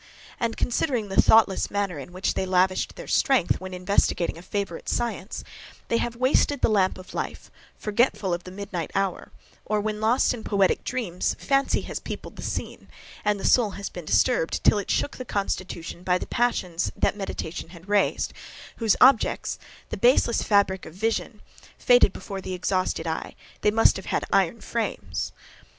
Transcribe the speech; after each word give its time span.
And, 0.39 0.57
considering 0.57 1.09
the 1.09 1.21
thoughtless 1.21 1.69
manner 1.69 1.99
in 1.99 2.11
which 2.11 2.33
they 2.33 2.47
lavished 2.47 2.95
their 2.95 3.05
strength, 3.05 3.61
when 3.61 3.71
investigating 3.71 4.35
a 4.35 4.41
favourite 4.41 4.89
science, 4.89 5.43
they 5.89 5.97
have 5.99 6.15
wasted 6.15 6.61
the 6.61 6.71
lamp 6.71 6.97
of 6.97 7.13
life, 7.13 7.51
forgetful 7.77 8.33
of 8.33 8.43
the 8.43 8.49
midnight 8.49 8.89
hour; 8.95 9.31
or, 9.63 9.79
when, 9.79 10.01
lost 10.01 10.33
in 10.33 10.43
poetic 10.43 10.83
dreams, 10.83 11.35
fancy 11.37 11.81
has 11.81 11.99
peopled 11.99 12.35
the 12.35 12.41
scene, 12.41 12.87
and 13.23 13.39
the 13.39 13.45
soul 13.45 13.69
has 13.77 13.89
been 13.89 14.03
disturbed, 14.05 14.63
till 14.63 14.79
it 14.79 14.89
shook 14.89 15.17
the 15.17 15.23
constitution, 15.23 16.01
by 16.01 16.17
the 16.17 16.25
passions 16.25 16.91
that 16.95 17.15
meditation 17.15 17.69
had 17.69 17.87
raised; 17.87 18.33
whose 18.77 18.95
objects, 18.99 19.59
the 19.89 19.97
baseless 19.97 20.41
fabric 20.41 20.87
of 20.87 20.93
a 20.95 20.97
vision, 20.97 21.41
faded 21.77 22.11
before 22.11 22.41
the 22.41 22.55
exhausted 22.55 23.05
eye, 23.05 23.35
they 23.61 23.69
must 23.69 23.97
have 23.97 24.07
had 24.07 24.25
iron 24.33 24.61
frames. 24.61 25.31